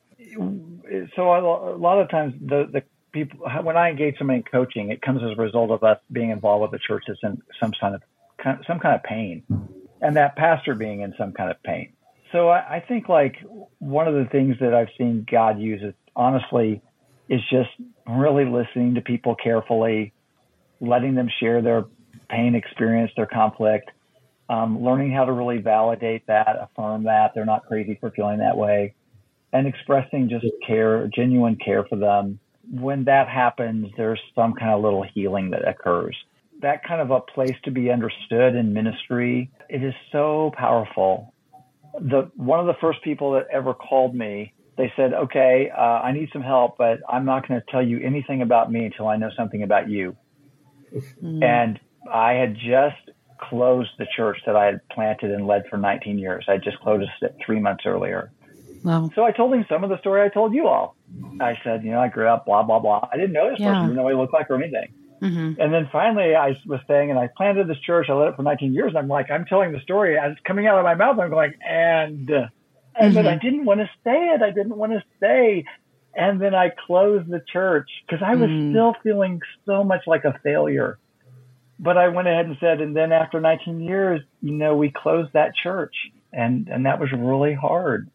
[1.15, 4.91] So a, a lot of times the the people when I engage somebody in coaching,
[4.91, 7.95] it comes as a result of us being involved with the churches in some kind
[7.95, 8.01] of
[8.65, 9.43] some kind of pain,
[10.01, 11.93] and that pastor being in some kind of pain.
[12.31, 13.35] So I, I think like
[13.79, 15.81] one of the things that I've seen God use
[16.15, 16.81] honestly
[17.27, 17.69] is just
[18.07, 20.13] really listening to people carefully,
[20.79, 21.85] letting them share their
[22.29, 23.91] pain experience, their conflict,
[24.49, 28.57] um, learning how to really validate that, affirm that they're not crazy for feeling that
[28.57, 28.93] way,
[29.53, 32.39] and expressing just care, genuine care for them.
[32.71, 36.15] When that happens, there's some kind of little healing that occurs.
[36.61, 41.33] That kind of a place to be understood in ministry, it is so powerful.
[41.99, 46.11] The one of the first people that ever called me, they said, "Okay, uh, I
[46.11, 49.17] need some help, but I'm not going to tell you anything about me until I
[49.17, 50.15] know something about you."
[51.23, 51.43] Mm.
[51.43, 51.79] And
[52.11, 56.45] I had just closed the church that I had planted and led for 19 years.
[56.47, 58.31] I just closed it three months earlier.
[58.83, 59.09] Wow.
[59.15, 60.95] So I told him some of the story I told you all.
[61.39, 63.07] I said, you know, I grew up, blah, blah, blah.
[63.11, 63.69] I didn't know this yeah.
[63.69, 64.93] person, didn't know what he looked like or anything.
[65.21, 65.59] Mm-hmm.
[65.59, 68.07] And then finally I was saying, and I planted this church.
[68.09, 68.89] I led it for 19 years.
[68.89, 71.19] And I'm like, I'm telling the story as it's coming out of my mouth.
[71.19, 72.49] I'm going, and, and
[72.95, 73.13] mm-hmm.
[73.13, 74.41] but I didn't want to say it.
[74.41, 75.65] I didn't want to say.
[76.15, 78.71] And then I closed the church because I was mm.
[78.71, 80.97] still feeling so much like a failure
[81.79, 85.31] but I went ahead and said, and then after 19 years, you know, we closed
[85.33, 85.95] that church,
[86.33, 88.09] and and that was really hard.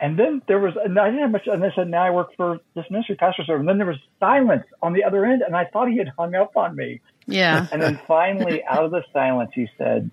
[0.00, 2.28] And then there was, and I didn't have much, and I said, now I work
[2.36, 3.60] for this ministry, Pastor Serve.
[3.60, 6.34] And then there was silence on the other end, and I thought he had hung
[6.36, 7.00] up on me.
[7.26, 7.66] Yeah.
[7.72, 10.10] And then finally, out of the silence, he said,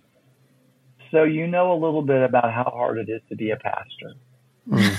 [1.11, 4.13] "So you know a little bit about how hard it is to be a pastor."
[4.67, 4.97] Mm.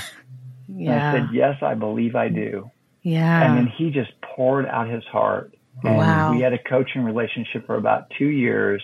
[0.68, 1.10] yeah.
[1.10, 2.70] I said, "Yes, I believe I do."
[3.02, 3.44] Yeah.
[3.44, 6.32] And then he just poured out his heart and wow.
[6.32, 8.82] we had a coaching relationship for about two years.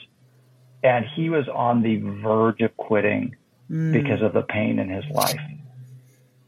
[0.82, 3.36] And he was on the verge of quitting
[3.70, 3.92] mm.
[3.92, 5.40] because of the pain in his life.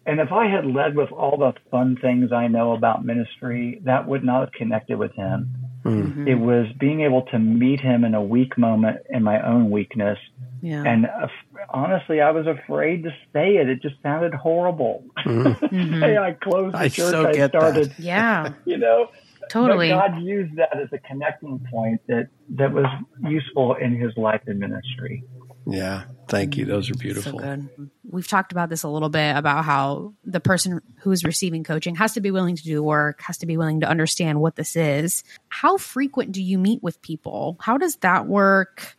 [0.06, 4.06] And if I had led with all the fun things I know about ministry, that
[4.06, 5.54] would not have connected with him.
[5.84, 6.28] Mm-hmm.
[6.28, 10.18] It was being able to meet him in a weak moment in my own weakness.
[10.62, 10.82] Yeah.
[10.86, 11.28] And uh,
[11.70, 13.68] honestly, I was afraid to say it.
[13.68, 15.04] It just sounded horrible.
[15.26, 16.04] Mm-hmm.
[16.22, 17.90] I closed the I church so I started.
[17.90, 17.98] That.
[17.98, 18.54] Yeah.
[18.64, 19.08] You know,
[19.50, 19.90] Totally.
[19.90, 22.86] But God used that as a connecting point that, that was
[23.22, 25.24] useful in his life and ministry.
[25.66, 26.04] Yeah.
[26.28, 26.64] Thank you.
[26.64, 27.00] Those are mm-hmm.
[27.00, 27.38] beautiful.
[27.38, 27.90] So good.
[28.10, 32.14] We've talked about this a little bit about how the person who's receiving coaching has
[32.14, 35.24] to be willing to do work, has to be willing to understand what this is.
[35.48, 37.56] How frequent do you meet with people?
[37.60, 38.96] How does that work?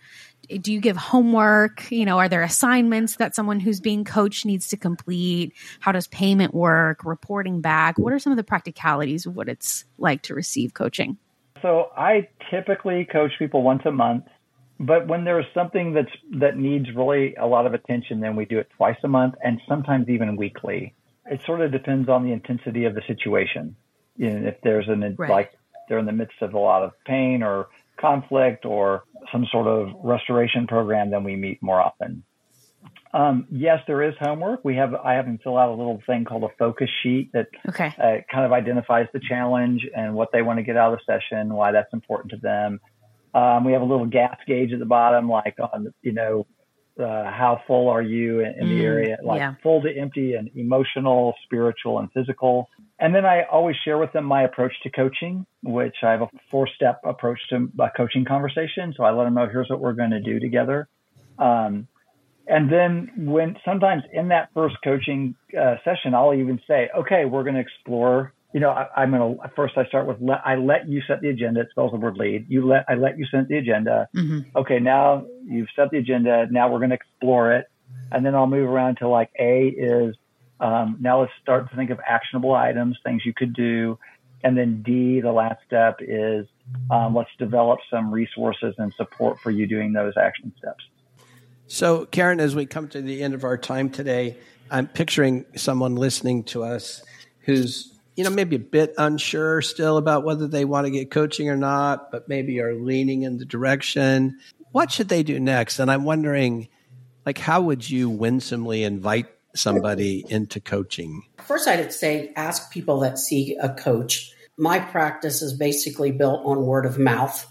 [0.62, 1.92] do you give homework?
[1.92, 5.54] You know, are there assignments that someone who's being coached needs to complete?
[5.80, 7.04] How does payment work?
[7.04, 7.98] Reporting back?
[7.98, 11.18] What are some of the practicalities of what it's like to receive coaching?
[11.62, 14.26] So I typically coach people once a month,
[14.80, 18.60] but when there's something that's that needs really a lot of attention, then we do
[18.60, 20.94] it twice a month and sometimes even weekly.
[21.26, 23.76] It sort of depends on the intensity of the situation.
[24.18, 25.30] You know, if there's an right.
[25.30, 25.52] like
[25.88, 29.94] they're in the midst of a lot of pain or conflict or some sort of
[30.04, 32.24] restoration program, then we meet more often.
[33.14, 34.66] Um, yes, there is homework.
[34.66, 37.48] We have I have them fill out a little thing called a focus sheet that
[37.70, 37.94] okay.
[37.98, 41.14] uh, kind of identifies the challenge and what they want to get out of the
[41.14, 42.82] session, why that's important to them.
[43.36, 46.48] Um, we have a little gas gauge at the bottom, like on you know
[47.00, 49.56] uh, how full are you in, in mm, the area, like yeah.
[49.62, 52.70] full to empty and emotional, spiritual, and physical.
[53.00, 56.30] And then I always share with them my approach to coaching, which I have a
[56.50, 58.94] four step approach to a coaching conversation.
[58.96, 60.88] So I let them know here's what we're going to do together.
[61.38, 61.88] Um,
[62.48, 67.44] and then when sometimes in that first coaching uh, session, I'll even say, okay, we're
[67.44, 68.34] going to explore.
[68.56, 69.78] You know, I, am going to first.
[69.78, 71.60] I start with let, I let you set the agenda.
[71.60, 72.46] It spells the word lead.
[72.48, 74.08] You let I let you set the agenda.
[74.16, 74.58] Mm-hmm.
[74.58, 76.48] Okay, now you've set the agenda.
[76.50, 77.66] Now we're going to explore it,
[78.14, 80.16] and then I'll move around to like A is
[80.60, 84.00] um, now let's start to think of actionable items, things you could do.
[84.44, 86.46] And then D, the last step is
[86.90, 90.84] um, let's develop some resources and support for you doing those action steps.
[91.68, 94.38] So, Karen, as we come to the end of our time today,
[94.70, 97.04] I'm picturing someone listening to us
[97.40, 101.50] who's, you know, maybe a bit unsure still about whether they want to get coaching
[101.50, 104.40] or not, but maybe are leaning in the direction.
[104.72, 105.80] What should they do next?
[105.80, 106.70] And I'm wondering,
[107.26, 111.24] like, how would you winsomely invite somebody into coaching?
[111.46, 114.32] First, I'd say ask people that see a coach.
[114.58, 117.46] My practice is basically built on word of mouth.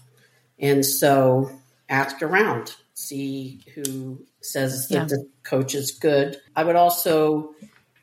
[0.59, 1.51] And so
[1.89, 2.75] ask around.
[2.95, 6.37] see who says that the coach is good.
[6.55, 7.53] I would also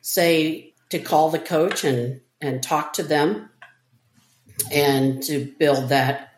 [0.01, 3.49] say to call the coach and and talk to them
[4.71, 6.29] and to build that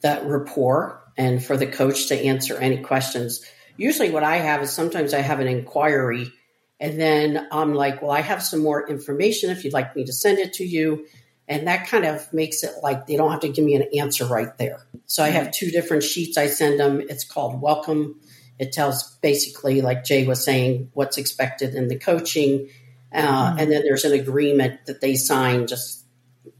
[0.00, 3.44] that rapport and for the coach to answer any questions.
[3.76, 6.32] Usually what I have is sometimes I have an inquiry
[6.78, 10.12] and then I'm like, well, I have some more information if you'd like me to
[10.12, 11.06] send it to you.
[11.48, 14.26] And that kind of makes it like they don't have to give me an answer
[14.26, 14.86] right there.
[15.06, 17.00] So I have two different sheets I send them.
[17.00, 18.20] It's called Welcome.
[18.60, 22.68] It tells basically, like Jay was saying, what's expected in the coaching.
[23.12, 23.58] Uh, mm-hmm.
[23.58, 26.04] And then there's an agreement that they sign, just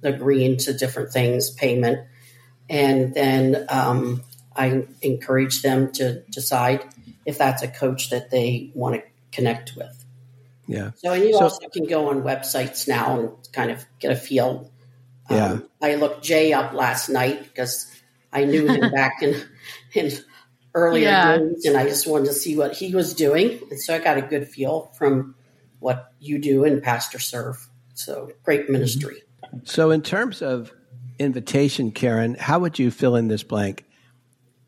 [0.02, 2.06] agreeing to different things, payment.
[2.70, 4.22] And then um,
[4.54, 6.84] I encourage them to decide
[7.26, 10.04] if that's a coach that they want to connect with.
[10.66, 10.90] Yeah.
[10.96, 14.16] So, and you so, also can go on websites now and kind of get a
[14.16, 14.70] feel
[15.30, 15.52] yeah.
[15.52, 17.90] Um, I looked Jay up last night because
[18.32, 19.40] I knew him back in
[19.94, 20.12] in
[20.74, 21.38] earlier yeah.
[21.38, 24.18] days, and I just wanted to see what he was doing, and so I got
[24.18, 25.34] a good feel from
[25.80, 27.68] what you do in Pastor Serve.
[27.94, 29.22] So great ministry.
[29.64, 30.72] So, in terms of
[31.18, 33.84] invitation, Karen, how would you fill in this blank?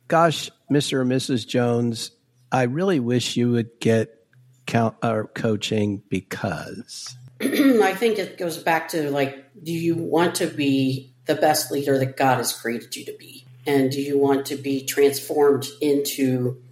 [0.09, 0.95] Gosh, Mr.
[0.95, 1.47] or Mrs.
[1.47, 2.11] Jones,
[2.51, 4.27] I really wish you would get
[4.67, 10.47] count or coaching because I think it goes back to like, do you want to
[10.47, 13.45] be the best leader that God has created you to be?
[13.67, 16.63] And do you want to be transformed into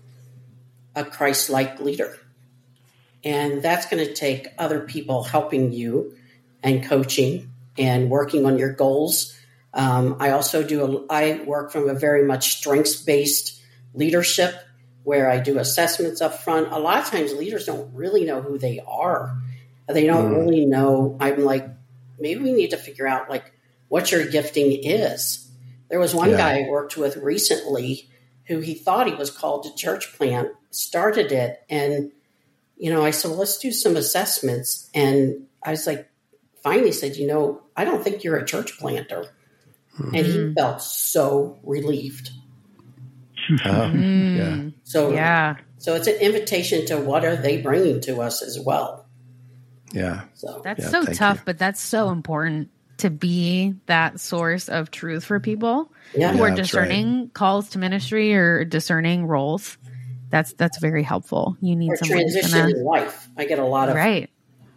[0.97, 2.18] a Christ like leader?
[3.25, 6.14] And that's going to take other people helping you
[6.62, 9.37] and coaching and working on your goals.
[9.75, 13.61] Um, I also do, a, I work from a very much strengths based
[13.95, 14.55] leadership
[15.03, 16.73] where I do assessments up front.
[16.73, 19.37] A lot of times leaders don't really know who they are
[19.89, 20.39] they don't mm.
[20.39, 21.16] really know.
[21.21, 21.66] I'm like,
[22.19, 23.53] maybe we need to figure out like
[23.89, 25.51] what your gifting is.
[25.89, 26.37] There was one yeah.
[26.37, 28.09] guy I worked with recently
[28.47, 32.12] who he thought he was called to church plant, started it, and
[32.79, 34.89] you know, I said, well, let's do some assessments.
[34.95, 36.09] And I was like,
[36.62, 39.26] finally said, you know, I don't think you're a church planter.
[39.99, 40.14] Mm-hmm.
[40.14, 40.55] And he mm-hmm.
[40.55, 42.31] felt so relieved.
[43.51, 44.37] Mm.
[44.39, 44.70] yeah.
[44.85, 45.57] So yeah.
[45.79, 49.07] So it's an invitation to what are they bringing to us as well.
[49.93, 50.22] Yeah.
[50.35, 51.43] So that's yeah, so tough, you.
[51.47, 56.33] but that's so important to be that source of truth for people yeah.
[56.33, 57.35] who yeah, are discerning right.
[57.35, 59.79] calls to ministry or discerning roles.
[60.31, 61.57] That's that's very helpful.
[61.61, 63.29] You need or someone transition in life.
[63.37, 64.31] I get a lot of right.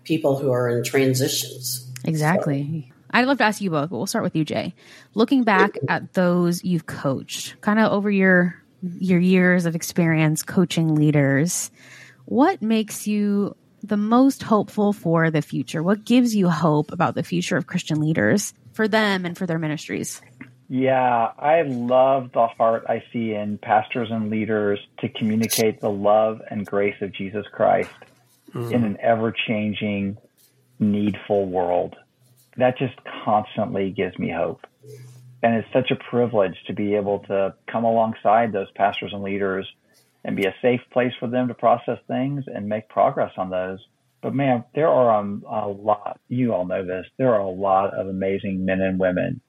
[0.04, 1.91] people who are in transitions.
[2.06, 2.88] Exactly.
[2.88, 2.95] So.
[3.14, 4.74] I'd love to ask you both, but we'll start with you, Jay.
[5.14, 5.89] Looking back mm-hmm.
[5.89, 8.56] at those you've coached, kind of over your
[8.99, 11.70] your years of experience coaching leaders,
[12.26, 15.84] what makes you the most hopeful for the future?
[15.84, 19.60] What gives you hope about the future of Christian leaders for them and for their
[19.60, 20.22] ministries?
[20.74, 26.41] Yeah, I love the heart I see in pastors and leaders to communicate the love
[26.49, 27.89] and grace of Jesus Christ
[28.53, 28.74] mm-hmm.
[28.74, 30.15] in an ever changing,
[30.80, 31.97] needful world.
[32.55, 32.93] That just
[33.26, 34.65] constantly gives me hope.
[35.43, 39.67] And it's such a privilege to be able to come alongside those pastors and leaders
[40.24, 43.80] and be a safe place for them to process things and make progress on those.
[44.22, 47.93] But man, there are um, a lot, you all know this, there are a lot
[47.93, 49.41] of amazing men and women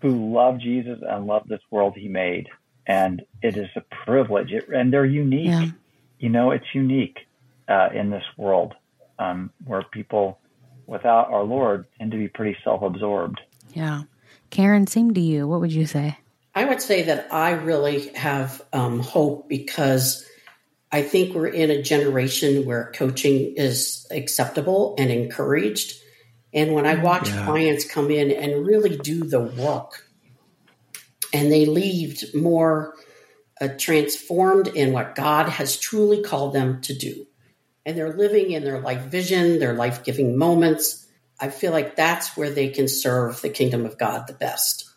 [0.00, 2.48] who love Jesus and love this world he made.
[2.86, 4.52] And it is a privilege.
[4.52, 5.46] It, and they're unique.
[5.46, 5.66] Yeah.
[6.18, 7.18] You know, it's unique
[7.68, 8.74] uh, in this world
[9.18, 10.38] um, where people
[10.86, 13.40] without our Lord tend to be pretty self absorbed.
[13.72, 14.02] Yeah.
[14.50, 15.46] Karen, same to you.
[15.46, 16.18] What would you say?
[16.54, 20.26] I would say that I really have um, hope because
[20.90, 25.94] I think we're in a generation where coaching is acceptable and encouraged.
[26.52, 27.44] And when I watch yeah.
[27.44, 30.06] clients come in and really do the work,
[31.32, 32.94] and they leave more
[33.60, 37.26] uh, transformed in what God has truly called them to do,
[37.86, 41.06] and they're living in their life vision, their life giving moments,
[41.40, 44.90] I feel like that's where they can serve the kingdom of God the best.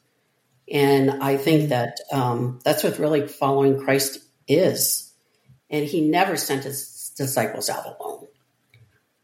[0.69, 5.11] And I think that um, that's what really following Christ is.
[5.69, 8.27] And he never sent his disciples out alone.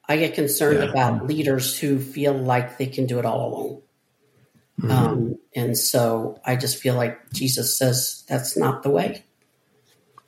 [0.09, 0.89] I get concerned yeah.
[0.89, 3.81] about leaders who feel like they can do it all alone.
[4.81, 4.91] Mm-hmm.
[4.91, 9.23] Um, and so I just feel like Jesus says that's not the way.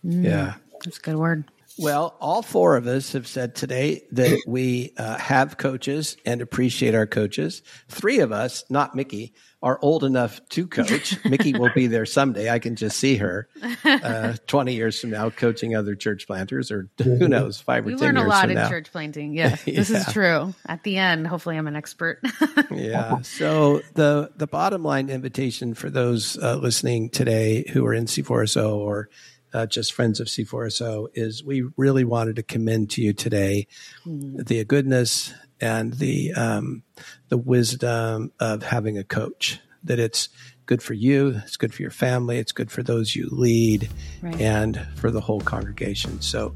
[0.05, 0.53] Mm, yeah.
[0.83, 1.45] That's a good word.
[1.81, 6.93] Well, all four of us have said today that we uh, have coaches and appreciate
[6.93, 7.63] our coaches.
[7.89, 11.17] Three of us, not Mickey, are old enough to coach.
[11.25, 12.51] Mickey will be there someday.
[12.51, 13.47] I can just see her
[13.83, 17.99] uh, 20 years from now coaching other church planters or who knows, five or 10
[17.99, 18.69] We learn a lot in now.
[18.69, 19.33] church planting.
[19.33, 20.53] Yeah, this is true.
[20.67, 22.21] At the end, hopefully I'm an expert.
[22.69, 23.21] yeah.
[23.21, 28.75] So the, the bottom line invitation for those uh, listening today who are in C4SO
[28.77, 29.09] or
[29.53, 33.67] uh, just friends of C4SO, is we really wanted to commend to you today
[34.05, 34.45] mm.
[34.45, 36.83] the goodness and the um,
[37.29, 39.59] the wisdom of having a coach.
[39.83, 40.29] That it's
[40.67, 43.89] good for you, it's good for your family, it's good for those you lead,
[44.21, 44.39] right.
[44.39, 46.21] and for the whole congregation.
[46.21, 46.55] So.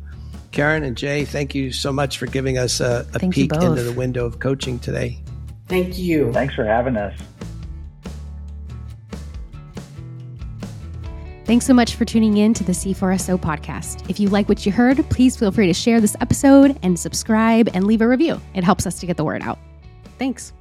[0.51, 3.91] Karen and Jay, thank you so much for giving us a, a peek into the
[3.91, 5.19] window of coaching today.
[5.67, 6.31] Thank you.
[6.31, 7.19] Thanks for having us.
[11.45, 14.09] Thanks so much for tuning in to the C4SO podcast.
[14.09, 17.69] If you like what you heard, please feel free to share this episode and subscribe
[17.75, 18.41] and leave a review.
[18.55, 19.59] It helps us to get the word out.
[20.17, 20.53] Thanks.